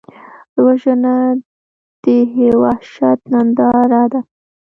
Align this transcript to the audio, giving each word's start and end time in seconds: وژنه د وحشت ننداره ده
وژنه 0.63 1.15
د 2.03 2.05
وحشت 2.63 3.19
ننداره 3.31 4.03
ده 4.11 4.19